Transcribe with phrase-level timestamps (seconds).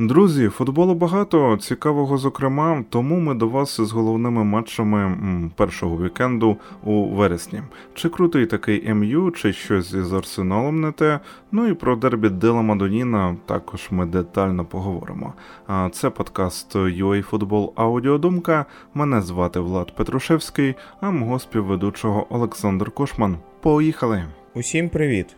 [0.00, 5.16] Друзі, футболу багато цікавого, зокрема, тому ми до вас з головними матчами
[5.56, 7.62] першого вікенду у вересні.
[7.94, 11.20] Чи крутий такий МЮ, чи щось із арсеналом не те.
[11.52, 15.32] Ну і про дербі Дела Мадоніна також ми детально поговоримо.
[15.66, 18.66] А це подкаст UA Футбол Аудіодумка.
[18.94, 23.36] Мене звати Влад Петрушевський, а мого співведучого Олександр Кошман.
[23.60, 24.24] Поїхали!
[24.54, 25.36] Усім привіт!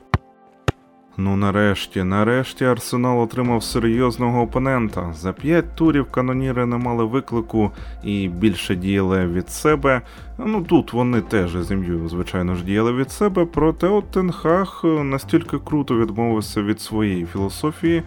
[1.17, 5.13] Ну нарешті, нарешті Арсенал отримав серйозного опонента.
[5.13, 7.71] За п'ять турів каноніри не мали виклику
[8.05, 10.03] і більше діяли від себе.
[10.39, 16.63] Ну тут вони теж зім'ю, звичайно ж, діяли від себе, проте Оттенхах настільки круто відмовився
[16.63, 18.03] від своєї філософії,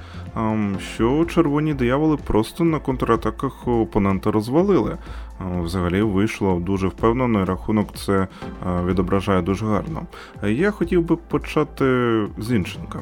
[0.95, 4.97] що червоні дияволи просто на контратаках опонента розвалили.
[5.63, 8.27] Взагалі вийшло дуже впевнено, і рахунок це
[8.85, 10.01] відображає дуже гарно.
[10.43, 11.85] Я хотів би почати
[12.37, 12.99] з Інченка.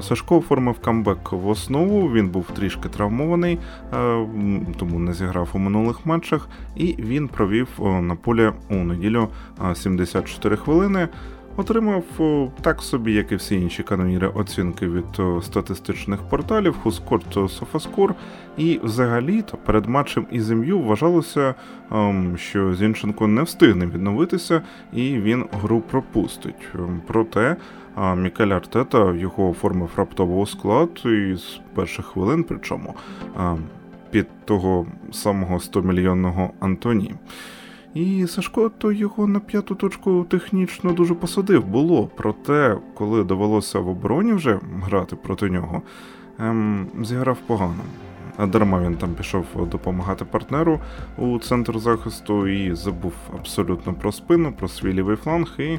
[0.00, 3.58] Сашко оформив камбек в основу, він був трішки травмований,
[4.76, 9.28] тому не зіграв у минулих матчах, і він провів на полі у неділю
[9.74, 11.08] 74 хвилини.
[11.56, 12.04] Отримав
[12.60, 18.14] так собі, як і всі інші каноніри, оцінки від статистичних порталів, Хускорт Софаскор.
[18.56, 21.54] І взагалі-то перед матчем із ім'ю вважалося,
[21.92, 26.68] ем, що Зінченко не встигне відновитися і він гру пропустить.
[26.74, 27.56] Ем, проте
[28.16, 32.94] Мікель Артета його оформив раптово у склад і з перших хвилин, причому
[34.10, 37.14] під того самого 100-мільйонного Антоні.
[37.94, 42.10] І Сашко то його на п'яту точку технічно дуже посадив було.
[42.16, 45.82] Проте, коли довелося в обороні вже грати проти нього,
[46.38, 47.82] ем, зіграв погано.
[48.36, 50.80] А дарма він там пішов допомагати партнеру
[51.18, 55.54] у центр захисту і забув абсолютно про спину, про свій лівий фланг.
[55.58, 55.78] і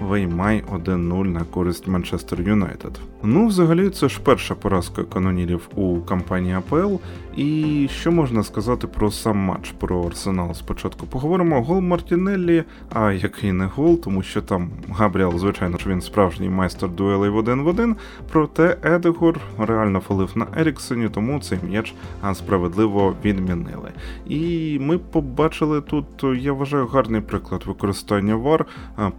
[0.00, 3.00] Веймай 1-0 на користь Манчестер Юнайтед.
[3.22, 6.94] Ну, взагалі, це ж перша поразка канонірів у кампанії АПЛ.
[7.36, 10.54] І що можна сказати про сам матч про Арсенал?
[10.54, 11.62] Спочатку поговоримо.
[11.62, 16.90] Гол Мартінеллі, а який не гол, тому що там Габріел, звичайно ж, він справжній майстер
[16.90, 17.96] дуелей в один в один.
[18.32, 21.94] Проте Едегор реально фалив на Еріксені, тому цей м'яч
[22.34, 23.90] справедливо відмінили.
[24.26, 26.06] І ми побачили тут,
[26.38, 28.66] я вважаю, гарний приклад використання ВАР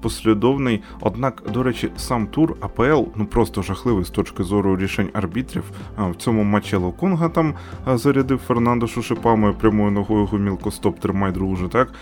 [0.01, 0.81] послідовно жахливий.
[0.99, 5.63] Однак, до речі, сам тур АПЛ ну просто жахливий з точки зору рішень арбітрів.
[5.97, 7.53] В цьому матчі Локонга там
[7.87, 11.67] зарядив Фернандо шипами прямою ногою гумілку стоп, тримай друже.
[11.67, 11.93] Так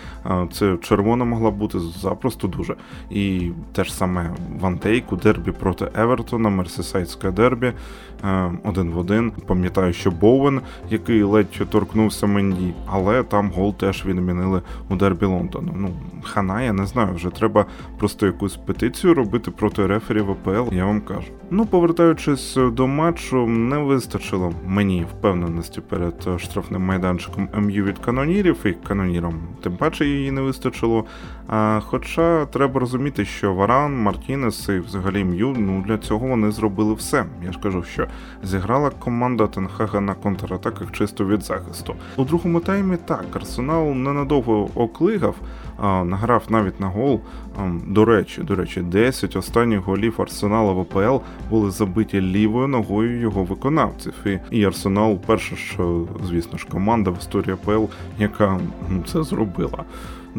[0.52, 2.76] це червона могла бути запросто дуже.
[3.10, 4.30] І те ж саме
[4.60, 7.72] Вантейк у дербі проти Евертона, Мерсисайдське дербі
[8.64, 9.32] один в один.
[9.46, 15.72] Пам'ятаю, що Боуен, який ледь торкнувся Менді, але там гол теж відмінили у дербі Лондону.
[15.76, 15.88] Ну,
[16.22, 17.66] хана, я не знаю, вже треба
[17.98, 21.32] просто якусь якусь петицію робити проти рефері в АПЛ, я вам кажу.
[21.50, 28.72] Ну, повертаючись до матчу, не вистачило мені впевненості перед штрафним майданчиком МЮ від канонірів, і
[28.72, 31.04] канонірам тим паче її не вистачило.
[31.48, 36.94] А, Хоча треба розуміти, що Варан, Мартінес і взагалі М'ю, ну для цього вони зробили
[36.94, 37.24] все.
[37.44, 38.06] Я ж кажу, що
[38.42, 41.94] зіграла команда Тенхага на контратаках чисто від захисту.
[42.16, 45.34] У другому таймі так, Арсенал ненадовго оклигав,
[45.78, 47.20] а, награв навіть на гол.
[47.86, 53.44] До речі, до речі, 10 останніх голів Арсенала в АПЛ були забиті лівою ногою його
[53.44, 54.14] виконавців.
[54.26, 55.76] І, і Арсенал, перша ж,
[56.26, 57.84] звісно ж, команда в історії АПЛ,
[58.18, 58.60] яка
[59.06, 59.84] це зробила.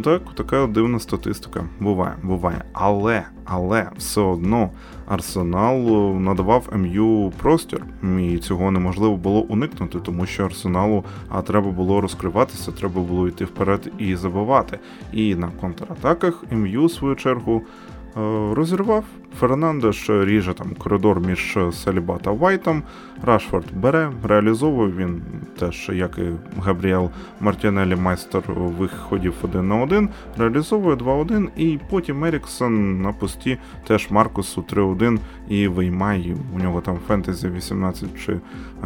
[0.03, 1.65] Так, така дивна статистика.
[1.79, 2.63] Буває, буває.
[2.73, 4.69] Але, але все одно
[5.07, 5.79] Арсенал
[6.19, 7.85] надавав МЮ простір,
[8.19, 13.45] і цього неможливо було уникнути, тому що Арсеналу а треба було розкриватися, треба було йти
[13.45, 14.79] вперед і забивати.
[15.11, 17.92] І на контратаках МЮ, в свою чергу, Е,
[18.51, 19.03] розірвав.
[19.39, 22.83] Фернандеш ріже там коридор між Саліба та Вайтом.
[23.23, 25.21] Рашфорд бере, реалізовує він
[25.59, 26.21] теж, як і
[26.61, 27.09] Габріел
[27.39, 33.57] Мартінелі, майстер виходів один на один, реалізовує 2-1, і потім Еріксон на пусті
[33.87, 35.19] теж Маркусу 3-1
[35.49, 36.37] і виймає.
[36.55, 38.39] У нього там фентезі 18 чи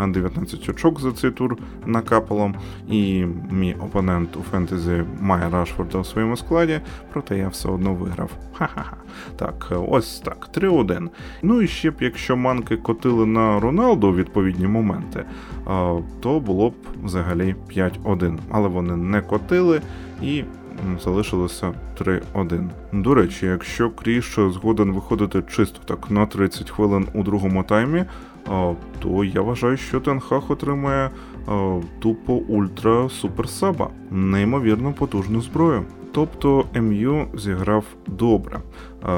[0.07, 2.53] 19 очок за цей тур накапало.
[2.89, 6.79] І мій опонент у фентезі має Рашфорда у своєму складі,
[7.13, 8.31] проте я все одно виграв.
[8.53, 8.97] Ха-ха-ха.
[9.35, 11.09] Так, ось так, 3-1.
[11.41, 15.25] Ну і ще б, якщо манки котили на Роналду у відповідні моменти,
[16.19, 16.73] то було б
[17.03, 18.37] взагалі 5-1.
[18.51, 19.81] Але вони не котили
[20.21, 20.43] і.
[21.03, 22.69] Залишилося 3-1.
[22.93, 28.05] До речі, якщо Кріш згоден виходити чисто так на 30 хвилин у другому таймі,
[28.99, 31.09] то я вважаю, що Тенхах отримає
[31.99, 35.85] тупо ультра суперсаба, неймовірно потужну зброю.
[36.17, 38.59] Тобто МЮ зіграв добре,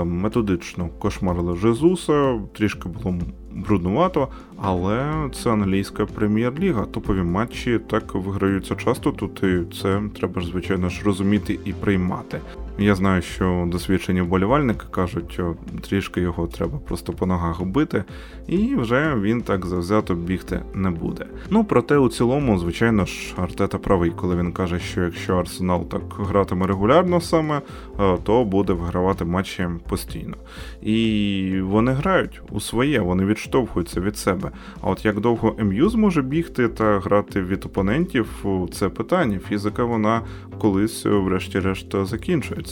[0.04, 3.16] методично кошмарили Жезуса, трішки було
[3.52, 4.28] бруднувато,
[4.62, 6.86] але це англійська прем'єр-ліга.
[6.86, 9.12] Топові матчі так виграються часто.
[9.12, 12.40] Тут і це треба звичайно ж розуміти і приймати.
[12.82, 18.04] Я знаю, що досвідчені вболівальники кажуть, що трішки його треба просто по ногах бити,
[18.48, 21.26] і вже він так завзято бігти не буде.
[21.50, 26.02] Ну проте у цілому, звичайно ж, Артета правий, коли він каже, що якщо Арсенал так
[26.18, 27.62] гратиме регулярно саме,
[28.00, 30.36] е, то буде вигравати матчі постійно.
[30.82, 34.52] І вони грають у своє, вони відштовхуються від себе.
[34.82, 39.40] А от як довго МЮ зможе бігти та грати від опонентів, це питання.
[39.40, 40.22] Фізика вона
[40.60, 42.69] колись, врешті-решт, закінчується.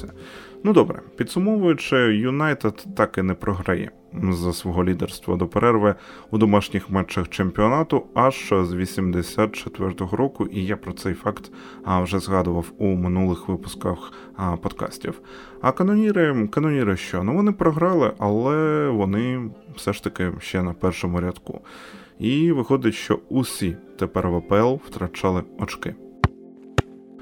[0.63, 3.91] Ну добре, підсумовуючи, Юнайтед так і не програє
[4.31, 5.95] за свого лідерства до перерви
[6.31, 11.51] у домашніх матчах чемпіонату аж з 84-го року, і я про цей факт
[11.85, 14.13] вже згадував у минулих випусках
[14.61, 15.21] подкастів.
[15.61, 17.23] А каноніри, каноніри що?
[17.23, 21.61] Ну вони програли, але вони все ж таки ще на першому рядку.
[22.19, 25.95] І виходить, що усі тепер в АПЛ втрачали очки.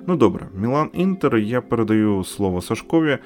[0.08, 3.18] Ну добре, Мілан Інтер, я передаю слово Сашкові.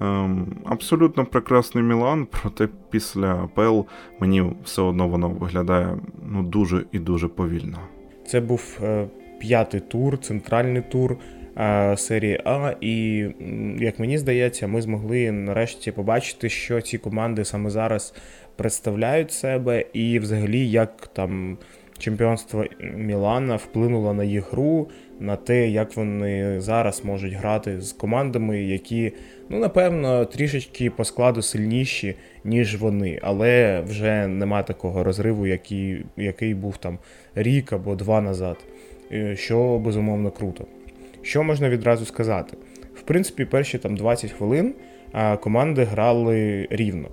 [0.00, 3.80] Ем, Абсолютно прекрасний Мілан, проте після АПЛ
[4.20, 7.78] мені все одно воно виглядає ну дуже і дуже повільно.
[8.26, 9.06] Це був е,
[9.40, 11.16] п'ятий тур, центральний тур
[11.56, 13.26] е, серії А, і
[13.78, 18.14] як мені здається, ми змогли нарешті побачити, що ці команди саме зараз
[18.56, 21.58] представляють себе, і взагалі як там
[21.98, 24.88] чемпіонство Мілана вплинуло на їх гру,
[25.20, 29.12] на те, як вони зараз можуть грати з командами, які,
[29.48, 32.14] ну напевно, трішечки по складу сильніші,
[32.44, 36.98] ніж вони, але вже нема такого розриву, який, який був там
[37.34, 38.56] рік або два назад,
[39.12, 40.66] е, що безумовно круто.
[41.22, 42.56] Що можна відразу сказати?
[42.94, 44.74] В принципі, перші там 20 хвилин
[45.40, 47.08] команди грали рівно.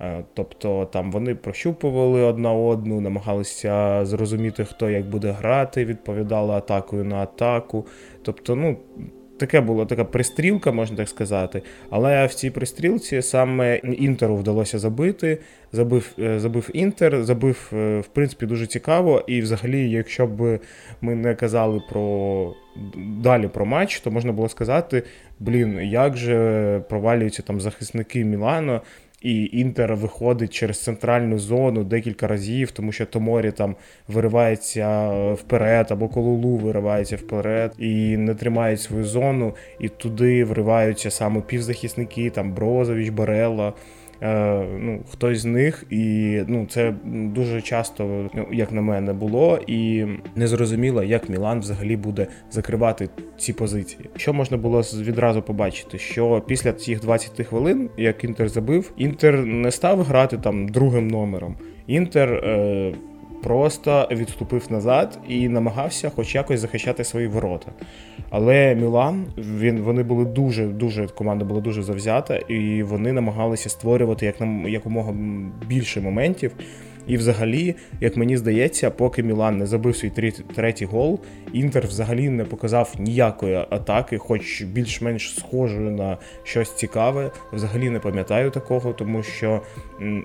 [0.00, 7.04] Е, тобто там вони прощупували одна одну, намагалися зрозуміти, хто як буде грати, відповідали атакою
[7.04, 7.86] на атаку.
[8.22, 8.76] Тобто, ну.
[9.38, 11.62] Таке була така пристрілка, можна так сказати.
[11.90, 15.38] Але в цій пристрілці саме інтеру вдалося забити.
[15.72, 19.24] Забив е, забив інтер, забив, е, в принципі, дуже цікаво.
[19.26, 20.60] І взагалі, якщо б
[21.00, 22.54] ми не казали про
[22.96, 25.02] далі про матч, то можна було сказати:
[25.40, 28.80] блін, як же провалюються там захисники Мілано
[29.22, 33.76] і Інтер виходить через центральну зону декілька разів, тому що Томорі там
[34.08, 41.40] виривається вперед, або Колулу виривається вперед і не тримають свою зону, і туди вриваються саме
[41.40, 43.72] півзахисники, там Брозович, Барелла.
[44.22, 49.58] Е, ну, хтось з них, і ну, це дуже часто, ну, як на мене, було,
[49.66, 50.04] і
[50.36, 53.08] не зрозуміло, як Мілан взагалі буде закривати
[53.38, 54.10] ці позиції.
[54.16, 55.98] Що можна було відразу побачити?
[55.98, 61.56] Що після цих 20 хвилин, як Інтер забив, Інтер не став грати там другим номером.
[61.86, 62.32] Інтер.
[62.32, 62.94] Е,
[63.46, 67.72] Просто відступив назад і намагався хоч якось захищати свої ворота.
[68.30, 74.26] Але Мілан він вони були дуже дуже команда була дуже завзята, і вони намагалися створювати
[74.26, 74.36] як
[74.68, 75.12] якомога
[75.66, 76.52] більше моментів.
[77.06, 80.12] І, взагалі, як мені здається, поки Мілан не забив свій
[80.54, 81.20] третій гол,
[81.52, 87.30] Інтер взагалі не показав ніякої атаки, хоч більш-менш схожою на щось цікаве.
[87.52, 89.60] Взагалі не пам'ятаю такого, тому що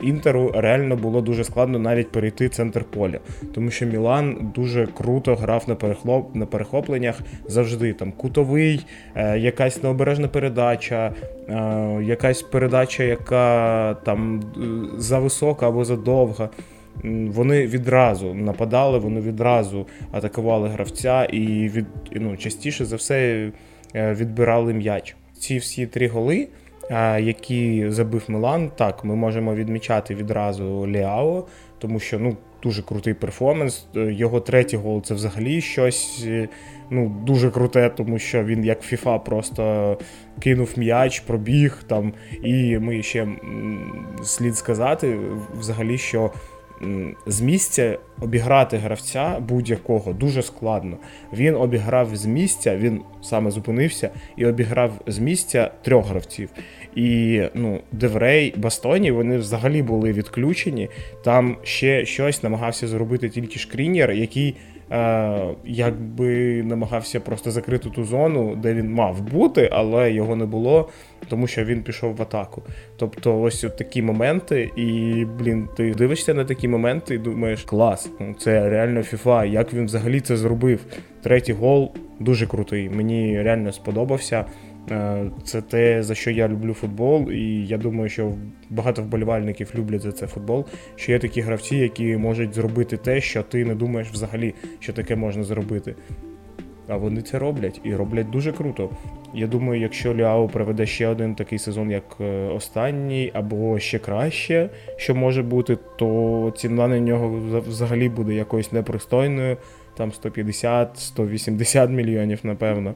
[0.01, 3.19] Інтеру реально було дуже складно навіть перейти центр поля,
[3.53, 7.93] тому що Мілан дуже круто грав на перехлоп на перехопленнях завжди.
[7.93, 11.13] Там кутовий, е, якась необережна передача,
[11.49, 14.61] е, якась передача, яка там е,
[14.97, 16.49] зависока або задовга.
[17.03, 23.49] Вони відразу нападали, вони відразу атакували гравця і від ну, частіше за все
[23.95, 25.15] е, відбирали м'яч.
[25.39, 26.47] Ці всі три голи,
[26.89, 31.47] е, які забив Милан, так ми можемо відмічати відразу Ліао,
[31.79, 33.87] тому що ну дуже крутий перформанс.
[33.95, 36.27] Е, його третій гол це взагалі щось
[36.89, 39.97] ну, дуже круте, тому що він як FIFA просто
[40.39, 42.13] кинув м'яч, пробіг там.
[42.43, 43.27] І ми ще
[44.23, 45.17] слід сказати,
[45.59, 46.31] взагалі, що
[47.27, 50.97] з місця обіграти гравця будь-якого дуже складно.
[51.33, 56.49] Він обіграв з місця, він саме зупинився і обіграв з місця трьох гравців.
[56.95, 60.89] І ну, Деврей, Бастоні вони взагалі були відключені.
[61.23, 64.55] Там ще щось намагався зробити тільки шкрінєр, який
[65.65, 70.89] якби намагався просто закрити ту зону, де він мав бути, але його не було,
[71.29, 72.61] тому що він пішов в атаку.
[72.97, 78.09] Тобто, ось от такі моменти, і блін, ти дивишся на такі моменти і думаєш, клас,
[78.19, 79.45] ну, це реально фіфа.
[79.45, 80.79] як він взагалі це зробив.
[81.23, 82.89] Третій гол дуже крутий.
[82.89, 84.45] Мені реально сподобався.
[84.91, 88.33] Е, це те, за що я люблю футбол, і я думаю, що
[88.69, 90.65] багато вболівальників люблять за це футбол.
[90.95, 95.15] Що є такі гравці, які можуть зробити те, що ти не думаєш взагалі, що таке
[95.15, 95.95] можна зробити.
[96.87, 98.89] А вони це роблять і роблять дуже круто.
[99.33, 104.69] Я думаю, якщо Ліао проведе ще один такий сезон, як е, останній, або ще краще,
[104.97, 109.57] що може бути, то ціна на нього взагалі буде якоюсь непристойною.
[109.97, 112.93] Там 150-180 мільйонів, напевно.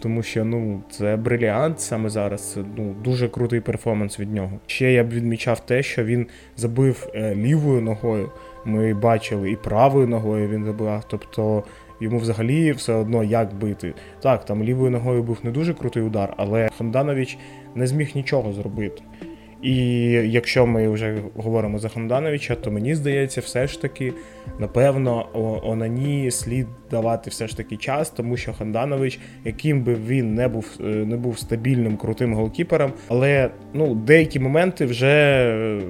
[0.00, 2.52] Тому що ну це бриліант саме зараз.
[2.52, 4.50] Це ну дуже крутий перформанс від нього.
[4.66, 8.30] Ще я б відмічав те, що він забив е, лівою ногою.
[8.64, 11.04] Ми бачили і правою ногою він забивав.
[11.08, 11.64] Тобто
[12.00, 13.94] йому взагалі все одно як бити.
[14.20, 17.38] Так, там лівою ногою був не дуже крутий удар, але Ханданович
[17.74, 19.02] не зміг нічого зробити.
[19.64, 19.76] І
[20.10, 24.12] якщо ми вже говоримо за Хандановича, то мені здається, все ж таки,
[24.58, 25.28] напевно,
[25.64, 30.78] Онані слід давати все ж таки час, тому що Ханданович, яким би він не був
[30.80, 35.80] е, не був стабільним крутим голкіпером, але ну, деякі моменти вже, е,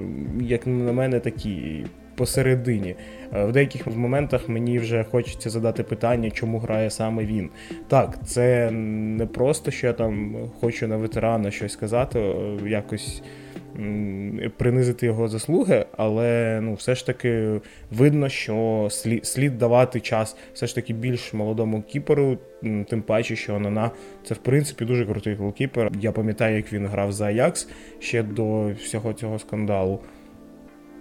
[0.40, 1.85] як на мене, такі
[2.16, 2.97] посередині.
[3.35, 7.50] Е, в деяких моментах мені вже хочеться задати питання, чому грає саме він.
[7.88, 12.35] Так, це не просто що я там хочу на ветерана щось сказати,
[12.66, 13.23] якось.
[14.57, 20.66] Принизити його заслуги, але ну, все ж таки видно, що слід слід давати час все
[20.66, 23.90] ж таки більш молодому кіперу, тим паче, що Нана
[24.25, 25.93] це в принципі дуже крутий голкіпер.
[26.00, 30.00] Я пам'ятаю, як він грав за Аякс ще до всього цього скандалу.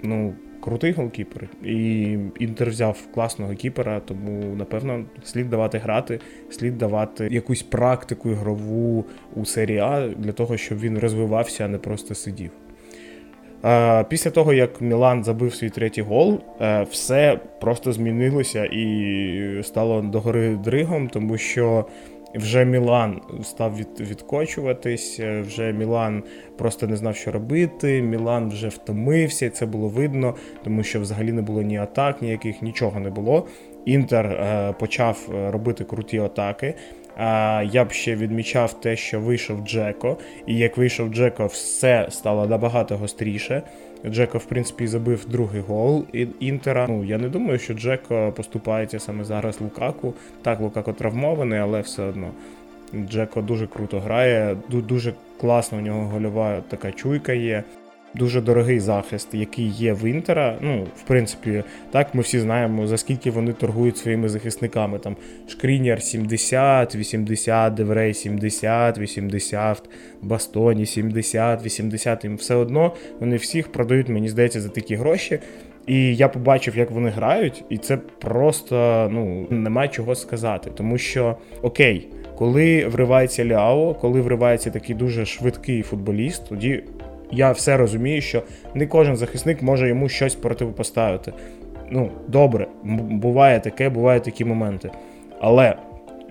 [0.03, 1.49] Ну, крутий голкіпер.
[1.63, 2.01] І
[2.39, 9.45] Інтер взяв класного кіпера, тому напевно слід давати грати, слід давати якусь практику ігрову у
[9.45, 12.51] серії А для того, щоб він розвивався, а не просто сидів.
[14.09, 20.55] Після того, як Мілан забив свій третій гол, е, все просто змінилося і стало догори
[20.55, 21.85] дригом, тому що
[22.35, 26.23] вже Мілан став від, відкочуватись, е, вже Мілан
[26.57, 28.01] просто не знав, що робити.
[28.01, 32.99] Мілан вже втомився, це було видно, тому що взагалі не було ні атак, ніяких нічого
[32.99, 33.47] не було.
[33.85, 36.73] Інтер е, почав робити круті атаки.
[37.71, 40.17] Я б ще відмічав те, що вийшов Джеко,
[40.47, 43.61] і як вийшов Джеко, все стало набагато гостріше.
[44.07, 46.05] Джеко, в принципі, забив другий гол
[46.39, 46.85] Інтера.
[46.89, 50.13] Ну я не думаю, що Джеко поступається саме зараз Лукаку.
[50.41, 52.31] Так, Лукако травмований, але все одно.
[53.09, 57.63] Джеко дуже круто грає, дуже класно у нього гольова така чуйка є
[58.15, 60.57] дуже дорогий захист, який є в Інтера.
[60.61, 64.99] Ну, в принципі, так ми всі знаємо, за скільки вони торгують своїми захисниками.
[64.99, 65.15] Там
[65.47, 69.89] Шкрінєр 70, 80, Деврей 70, 80,
[70.21, 72.23] Бастоні 70, 80.
[72.23, 75.39] Їм все одно вони всіх продають, мені здається, за такі гроші.
[75.87, 80.71] І я побачив, як вони грають, і це просто ну немає чого сказати.
[80.75, 86.83] Тому що окей, коли вривається Ляо, коли вривається такий дуже швидкий футболіст, тоді
[87.31, 91.33] я все розумію, що не кожен захисник може йому щось протипоставити.
[91.91, 92.67] Ну, добре,
[93.11, 94.91] буває таке, бувають такі моменти.
[95.41, 95.75] Але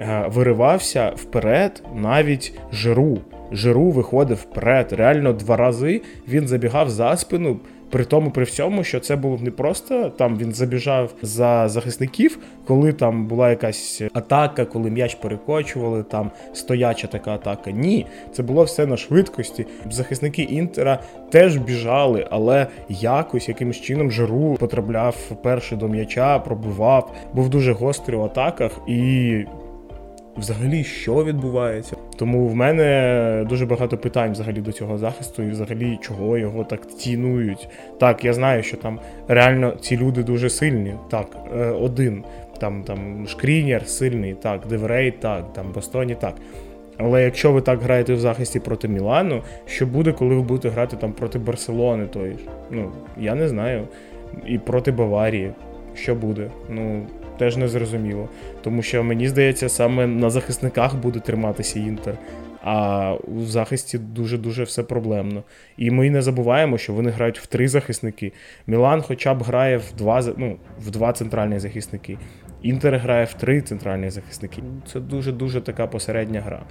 [0.00, 3.18] е, виривався вперед навіть Жиру.
[3.52, 4.92] Жиру виходив вперед.
[4.92, 7.60] Реально два рази він забігав за спину.
[7.92, 12.92] При тому, при всьому, що це було не просто там він забіжав за захисників, коли
[12.92, 17.70] там була якась атака, коли м'яч перекочували, там стояча така атака.
[17.70, 19.66] Ні, це було все на швидкості.
[19.90, 20.98] Захисники Інтера
[21.30, 28.18] теж біжали, але якось якимось чином Жиру потрапляв перший до м'яча, пробував, був дуже гострий
[28.18, 29.44] у атаках і
[30.36, 31.96] взагалі що відбувається.
[32.16, 36.90] Тому в мене дуже багато питань взагалі до цього захисту і взагалі чого його так
[36.90, 37.68] цінують.
[38.00, 40.94] Так, я знаю, що там реально ці люди дуже сильні.
[41.10, 42.24] Так, е, один
[42.62, 46.34] там там Шкрінєр сильний, так, Деврей, так, там Бастоні, так.
[46.98, 50.96] Але якщо ви так граєте в захисті проти Мілану, що буде, коли ви будете грати
[50.96, 52.26] там проти Барселони, то
[52.70, 53.88] ну я не знаю.
[54.46, 55.52] І проти Баварії,
[55.94, 56.50] що буде?
[56.70, 57.06] Ну
[57.42, 58.28] теж не зрозуміло.
[58.62, 62.18] Тому що мені здається, саме на захисниках буде триматися Інтер.
[62.64, 65.42] А у захисті дуже-дуже все проблемно.
[65.76, 68.32] І ми не забуваємо, що вони грають в три захисники.
[68.66, 72.18] Мілан хоча б грає в два ну, в два центральні захисники.
[72.62, 74.62] Інтер грає в три центральні захисники.
[74.92, 76.62] Це дуже-дуже така посередня гра.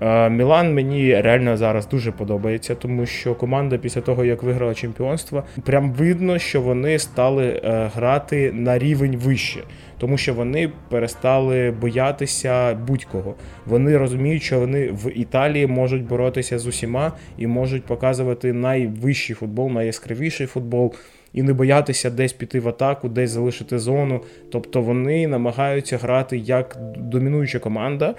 [0.00, 5.44] Е, Мілан мені реально зараз дуже подобається, тому що команда після того, як виграла чемпіонство,
[5.64, 9.60] прям видно, що вони стали е, грати на рівень вище,
[9.98, 13.34] тому що вони перестали боятися будь-кого.
[13.66, 19.70] Вони розуміють, що вони в Італії можуть боротися з усіма і можуть показувати найвищий футбол,
[19.70, 20.94] найяскравіший футбол.
[21.36, 24.20] І не боятися десь піти в атаку, десь залишити зону.
[24.50, 28.14] Тобто вони намагаються грати як домінуюча команда.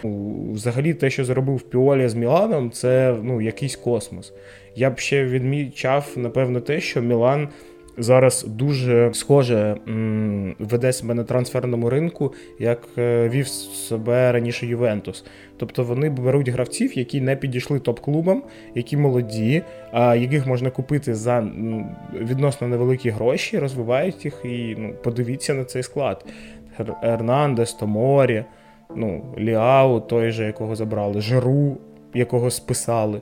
[0.54, 4.34] Взагалі, те, що зробив Піолі з Міланом, це ну якийсь космос.
[4.76, 7.50] Я б ще відмічав, напевно, те, що Мілан
[7.98, 9.78] зараз дуже схоже
[10.60, 15.26] веде себе на трансферному ринку, як е, вів себе раніше Ювентус.
[15.58, 18.42] Тобто вони беруть гравців, які не підійшли топ-клубам,
[18.76, 21.48] які молоді, а яких можна купити за
[22.14, 26.26] відносно невеликі гроші, розвивають їх і ну, подивіться на цей склад.
[27.04, 28.44] Ернандес, Томорі,
[28.96, 31.78] ну, Ліау, той же, якого забрали, Жиру,
[32.14, 33.22] якого списали.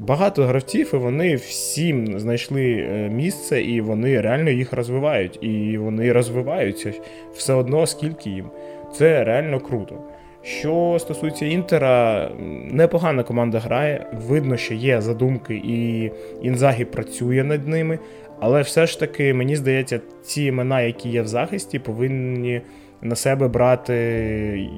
[0.00, 5.38] Багато гравців, і вони всім знайшли е, місце, і вони реально їх розвивають.
[5.40, 6.92] І вони розвиваються
[7.34, 8.50] все одно, скільки їм.
[8.94, 9.94] Це реально круто.
[10.42, 12.30] Що стосується Інтера,
[12.70, 14.06] непогана команда грає.
[14.12, 16.10] Видно, що є задумки, і
[16.42, 17.98] Інзагі працює над ними.
[18.40, 22.62] Але все ж таки, мені здається, ці імена, які є в захисті, повинні
[23.02, 24.68] на себе брати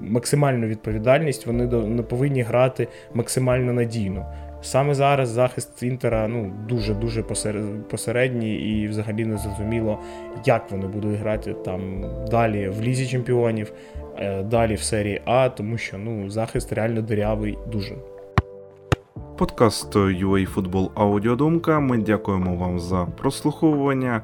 [0.00, 1.46] максимальну відповідальність.
[1.46, 4.26] Вони не повинні грати максимально надійно.
[4.62, 7.22] Саме зараз захист Інтера ну, дуже-дуже
[7.90, 9.98] посередній і взагалі не зрозуміло,
[10.44, 13.72] як вони будуть грати там далі в Лізі Чемпіонів,
[14.18, 17.94] е, далі в серії А, тому що ну, захист реально дирявий дуже.
[19.38, 21.80] Подкаст UA Футбол Аудіодумка.
[21.80, 24.22] Ми дякуємо вам за прослуховування.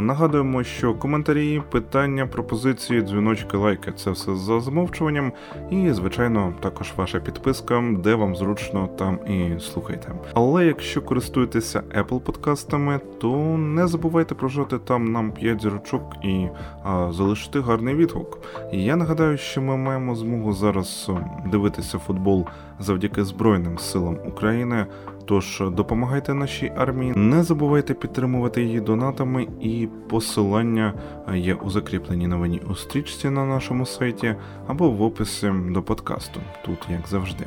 [0.00, 5.32] Нагадуємо, що коментарі, питання, пропозиції, дзвіночки, лайки це все за замовчуванням.
[5.70, 10.12] І, звичайно, також ваша підписка, де вам зручно там і слухайте.
[10.34, 16.46] Але якщо користуєтеся Apple подкастами, то не забувайте прожати там нам 5 зірочок і
[16.84, 18.38] а, залишити гарний відгук.
[18.72, 21.10] Я нагадаю, що ми маємо змогу зараз
[21.46, 22.46] дивитися футбол
[22.80, 24.18] завдяки Збройним силам
[24.54, 24.86] України.
[25.26, 30.94] Тож допомагайте нашій армії, не забувайте підтримувати її донатами, і посилання
[31.34, 36.78] є у закріпленій новині у стрічці на нашому сайті або в описі до подкасту, тут
[36.90, 37.44] як завжди.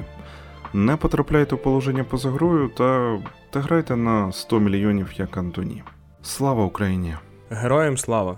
[0.73, 5.83] Не потрапляйте у положення поза грою та, та грайте на 100 мільйонів як Антоні.
[6.21, 7.15] Слава Україні!
[7.49, 8.37] Героям слава!